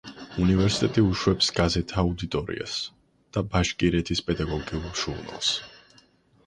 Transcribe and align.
უნივერსიტეტი 0.43 1.03
უშვებს 1.09 1.49
გაზეთ 1.59 1.93
„აუდიტორიას“ 2.03 2.75
და 3.37 3.45
„ბაშკირეთის 3.53 4.27
პედაგოგიურ 4.31 4.91
ჟურნალს“. 5.05 5.55